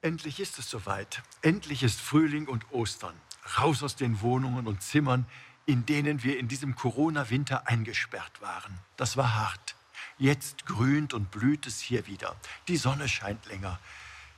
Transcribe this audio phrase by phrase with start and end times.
[0.00, 1.22] Endlich ist es soweit.
[1.42, 3.14] Endlich ist Frühling und Ostern.
[3.58, 5.26] Raus aus den Wohnungen und Zimmern,
[5.66, 8.78] in denen wir in diesem Corona-Winter eingesperrt waren.
[8.96, 9.74] Das war hart.
[10.16, 12.36] Jetzt grünt und blüht es hier wieder.
[12.68, 13.80] Die Sonne scheint länger.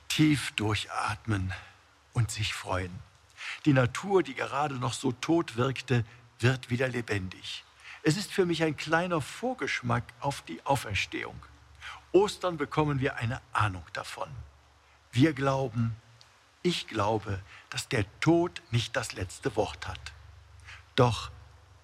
[0.07, 1.53] Tief durchatmen
[2.13, 2.97] und sich freuen.
[3.65, 6.05] Die Natur, die gerade noch so tot wirkte,
[6.39, 7.63] wird wieder lebendig.
[8.01, 11.39] Es ist für mich ein kleiner Vorgeschmack auf die Auferstehung.
[12.13, 14.29] Ostern bekommen wir eine Ahnung davon.
[15.11, 15.95] Wir glauben,
[16.63, 20.13] ich glaube, dass der Tod nicht das letzte Wort hat.
[20.95, 21.31] Doch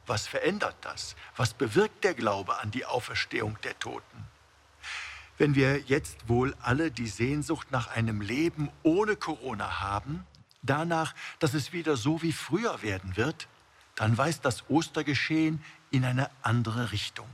[0.06, 1.16] was verändert das?
[1.36, 4.26] Was bewirkt der Glaube an die Auferstehung der Toten?
[5.38, 10.26] Wenn wir jetzt wohl alle die Sehnsucht nach einem Leben ohne Corona haben,
[10.62, 13.48] danach, dass es wieder so wie früher werden wird,
[13.96, 17.30] dann weist das Ostergeschehen in eine andere Richtung.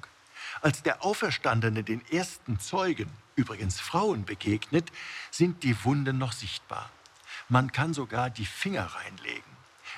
[0.61, 4.91] Als der Auferstandene den ersten Zeugen, übrigens Frauen, begegnet,
[5.31, 6.89] sind die Wunden noch sichtbar.
[7.49, 9.53] Man kann sogar die Finger reinlegen.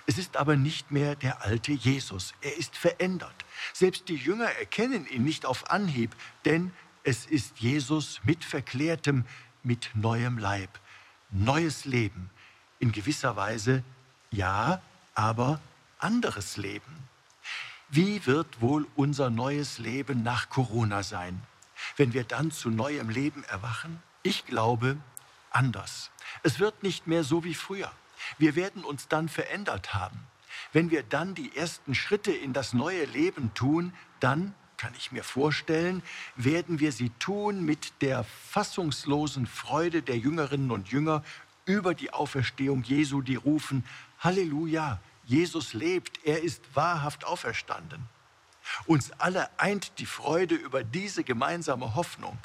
[0.08, 2.34] Es ist aber nicht mehr der alte Jesus.
[2.42, 3.34] Er ist verändert.
[3.74, 6.72] Selbst die Jünger erkennen ihn nicht auf Anhieb, denn
[7.04, 9.26] es ist Jesus mit verklärtem,
[9.64, 10.70] mit neuem Leib.
[11.32, 12.30] Neues Leben.
[12.80, 13.84] In gewisser Weise
[14.32, 14.82] ja,
[15.14, 15.60] aber
[16.00, 17.08] anderes Leben.
[17.96, 21.42] Wie wird wohl unser neues Leben nach Corona sein,
[21.96, 24.04] wenn wir dann zu neuem Leben erwachen?
[24.22, 24.98] Ich glaube,
[25.50, 26.12] anders.
[26.44, 27.90] Es wird nicht mehr so wie früher.
[28.38, 30.28] Wir werden uns dann verändert haben.
[30.74, 35.24] Wenn wir dann die ersten Schritte in das neue Leben tun, dann, kann ich mir
[35.24, 36.04] vorstellen,
[36.36, 41.24] werden wir sie tun mit der fassungslosen Freude der Jüngerinnen und Jünger
[41.64, 43.86] über die Auferstehung Jesu, die rufen,
[44.20, 48.08] Halleluja, Jesus lebt, er ist wahrhaft auferstanden.
[48.86, 52.38] Uns alle eint die Freude über diese gemeinsame Hoffnung.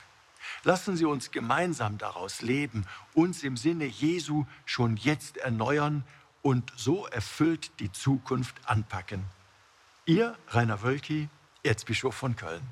[0.65, 6.05] Lassen Sie uns gemeinsam daraus leben, uns im Sinne Jesu schon jetzt erneuern
[6.43, 9.25] und so erfüllt die Zukunft anpacken.
[10.07, 11.29] Ihr Rainer Wölki,
[11.63, 12.63] Erzbischof von Köln.